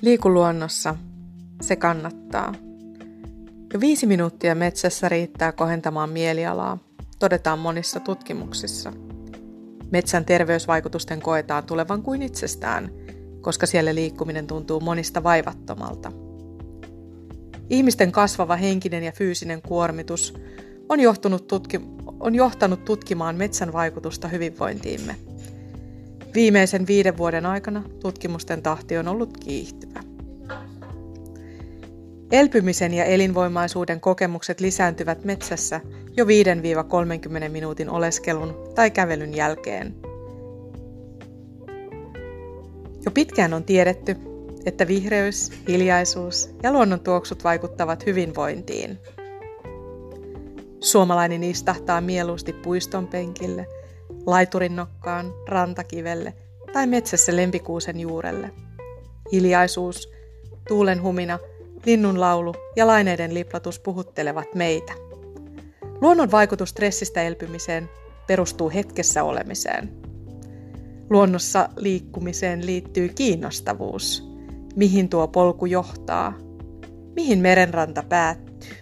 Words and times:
Liiku 0.00 0.30
luonnossa. 0.30 0.96
Se 1.60 1.76
kannattaa. 1.76 2.54
Jo 3.74 3.80
viisi 3.80 4.06
minuuttia 4.06 4.54
metsässä 4.54 5.08
riittää 5.08 5.52
kohentamaan 5.52 6.10
mielialaa, 6.10 6.78
todetaan 7.18 7.58
monissa 7.58 8.00
tutkimuksissa. 8.00 8.92
Metsän 9.90 10.24
terveysvaikutusten 10.24 11.20
koetaan 11.20 11.64
tulevan 11.64 12.02
kuin 12.02 12.22
itsestään, 12.22 12.90
koska 13.40 13.66
siellä 13.66 13.94
liikkuminen 13.94 14.46
tuntuu 14.46 14.80
monista 14.80 15.22
vaivattomalta. 15.22 16.12
Ihmisten 17.70 18.12
kasvava 18.12 18.56
henkinen 18.56 19.04
ja 19.04 19.12
fyysinen 19.12 19.62
kuormitus 19.62 20.34
on, 20.88 21.00
johtunut 21.00 21.46
tutki- 21.46 21.80
on 22.20 22.34
johtanut 22.34 22.84
tutkimaan 22.84 23.36
metsän 23.36 23.72
vaikutusta 23.72 24.28
hyvinvointiimme– 24.28 25.16
Viimeisen 26.36 26.86
viiden 26.86 27.16
vuoden 27.16 27.46
aikana 27.46 27.82
tutkimusten 28.02 28.62
tahti 28.62 28.98
on 28.98 29.08
ollut 29.08 29.38
kiihtyvä. 29.38 29.85
Elpymisen 32.32 32.94
ja 32.94 33.04
elinvoimaisuuden 33.04 34.00
kokemukset 34.00 34.60
lisääntyvät 34.60 35.24
metsässä 35.24 35.80
jo 36.16 36.24
5-30 36.24 36.28
minuutin 37.48 37.90
oleskelun 37.90 38.72
tai 38.74 38.90
kävelyn 38.90 39.34
jälkeen. 39.34 39.94
Jo 43.04 43.10
pitkään 43.10 43.54
on 43.54 43.64
tiedetty, 43.64 44.16
että 44.66 44.86
vihreys, 44.86 45.52
hiljaisuus 45.68 46.50
ja 46.62 46.72
luonnon 46.72 47.00
tuoksut 47.00 47.44
vaikuttavat 47.44 48.06
hyvinvointiin. 48.06 48.98
Suomalainen 50.80 51.44
istahtaa 51.44 52.00
mieluusti 52.00 52.52
puiston 52.52 53.06
penkille– 53.06 53.66
laiturin 54.26 54.76
nokkaan, 54.76 55.34
rantakivelle 55.48 56.34
tai 56.72 56.86
metsässä 56.86 57.36
lempikuusen 57.36 58.00
juurelle. 58.00 58.50
Hiljaisuus, 59.32 60.12
tuulen 60.68 61.02
humina, 61.02 61.38
linnun 61.86 62.20
laulu 62.20 62.54
ja 62.76 62.86
laineiden 62.86 63.34
liplatus 63.34 63.80
puhuttelevat 63.80 64.54
meitä. 64.54 64.92
Luonnon 66.00 66.30
vaikutus 66.30 66.70
stressistä 66.70 67.22
elpymiseen 67.22 67.88
perustuu 68.26 68.70
hetkessä 68.70 69.24
olemiseen. 69.24 69.92
Luonnossa 71.10 71.68
liikkumiseen 71.76 72.66
liittyy 72.66 73.08
kiinnostavuus. 73.08 74.28
Mihin 74.76 75.08
tuo 75.08 75.28
polku 75.28 75.66
johtaa? 75.66 76.32
Mihin 77.16 77.38
merenranta 77.38 78.02
päättyy? 78.08 78.76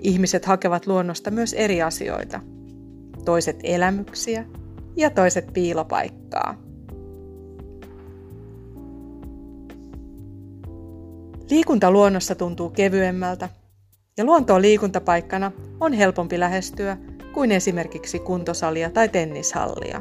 Ihmiset 0.00 0.44
hakevat 0.44 0.86
luonnosta 0.86 1.30
myös 1.30 1.52
eri 1.52 1.82
asioita– 1.82 2.40
toiset 3.24 3.60
elämyksiä 3.62 4.44
ja 4.96 5.10
toiset 5.10 5.46
piilopaikkaa. 5.52 6.69
Liikunta 11.50 11.90
luonnossa 11.90 12.34
tuntuu 12.34 12.70
kevyemmältä 12.70 13.48
ja 14.16 14.24
luontoa 14.24 14.60
liikuntapaikkana 14.60 15.52
on 15.80 15.92
helpompi 15.92 16.40
lähestyä 16.40 16.96
kuin 17.34 17.52
esimerkiksi 17.52 18.18
kuntosalia 18.18 18.90
tai 18.90 19.08
tennishallia. 19.08 20.00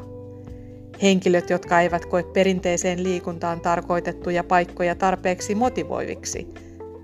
Henkilöt, 1.01 1.49
jotka 1.49 1.81
eivät 1.81 2.05
koe 2.05 2.23
perinteiseen 2.23 3.03
liikuntaan 3.03 3.61
tarkoitettuja 3.61 4.43
paikkoja 4.43 4.95
tarpeeksi 4.95 5.55
motivoiviksi, 5.55 6.47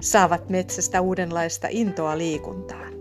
saavat 0.02 0.50
metsästä 0.50 1.02
uudenlaista 1.02 1.68
intoa 1.72 2.18
liikuntaan. 2.18 2.94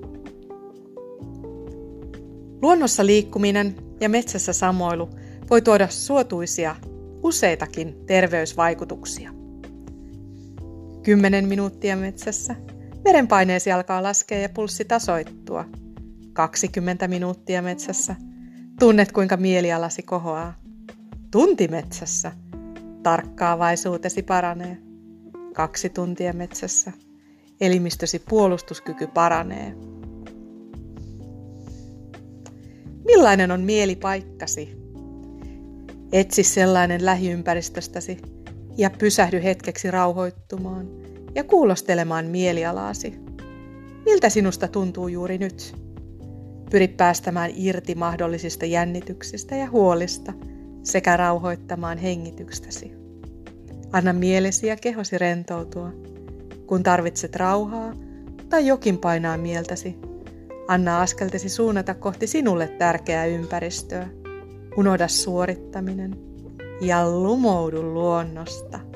Luonnossa 2.63 3.07
liikkuminen 3.07 3.77
ja 4.01 4.09
metsässä 4.09 4.53
samoilu 4.53 5.11
voi 5.51 5.63
tuoda 5.63 5.89
suotuisia 5.89 6.77
useitakin 7.23 8.07
terveysvaikutuksia. 8.07 9.44
10 11.05 11.49
minuuttia 11.49 11.97
metsässä. 11.97 12.55
Verenpaineesi 13.05 13.73
alkaa 13.73 14.03
laskea 14.03 14.39
ja 14.39 14.49
pulssi 14.49 14.85
tasoittua. 14.85 15.65
20 16.33 17.09
minuuttia 17.09 17.63
metsässä. 17.63 18.17
Tunnet 18.79 19.13
kuinka 19.13 19.37
mielialasi 19.37 20.03
kohoaa. 20.03 20.55
Tunti 21.31 21.69
metsässä. 21.69 22.33
Tarkkaavaisuutesi 23.03 24.23
paranee. 24.23 24.79
Kaksi 25.55 25.89
tuntia 25.89 26.33
metsässä. 26.33 26.93
Elimistösi 27.61 28.19
puolustuskyky 28.29 29.07
paranee. 29.07 29.75
Millainen 33.05 33.51
on 33.51 33.61
mielipaikkasi? 33.61 34.77
Etsi 36.13 36.43
sellainen 36.43 37.05
lähiympäristöstäsi 37.05 38.19
ja 38.77 38.91
pysähdy 38.91 39.43
hetkeksi 39.43 39.91
rauhoittumaan 39.91 40.87
ja 41.35 41.45
kuulostelemaan 41.45 42.27
mielialaasi. 42.27 43.21
Miltä 44.05 44.29
sinusta 44.29 44.69
tuntuu 44.69 45.09
juuri 45.09 45.39
nyt? 45.39 45.75
Pyri 46.71 46.89
päästämään 46.89 47.51
irti 47.55 47.95
mahdollisista 47.95 48.67
jännityksistä 48.67 49.57
ja 49.57 49.71
huolista 49.71 50.33
sekä 50.83 51.17
rauhoittamaan 51.17 51.99
hengityksestäsi. 51.99 52.93
Anna 53.93 54.13
mielesi 54.13 54.67
ja 54.67 54.77
kehosi 54.77 55.19
rentoutua. 55.19 55.91
Kun 56.67 56.83
tarvitset 56.83 57.37
rauhaa 57.37 57.95
tai 58.49 58.67
jokin 58.67 58.99
painaa 58.99 59.37
mieltäsi, 59.37 59.99
Anna 60.69 61.01
askeltesi 61.01 61.49
suunnata 61.49 61.95
kohti 61.95 62.27
sinulle 62.27 62.69
tärkeää 62.69 63.27
ympäristöä. 63.27 64.09
Unohda 64.77 65.09
suorittaminen 65.09 66.34
ja 66.81 67.09
lumoudu 67.09 67.83
luonnosta. 67.83 68.94